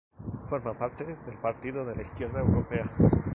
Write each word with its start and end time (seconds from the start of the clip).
Forma 0.45 0.73
parte 0.73 1.05
del 1.05 1.37
Partido 1.39 1.85
de 1.85 1.95
la 1.95 2.01
Izquierda 2.01 2.39
Europea. 2.39 2.85